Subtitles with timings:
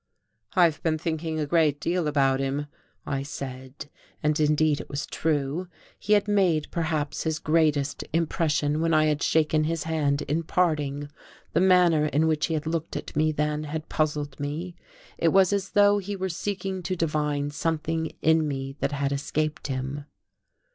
[0.55, 2.65] "I've been thinking a great deal about him,"
[3.05, 3.87] I said,
[4.23, 5.67] and indeed it was true.
[5.99, 11.11] He had made, perhaps, his greatest impression when I had shaken his hand in parting.
[11.53, 14.75] The manner in which he had looked at me then had puzzled me;
[15.19, 19.67] it was as though he were seeking to divine something in me that had escaped
[19.67, 20.05] him.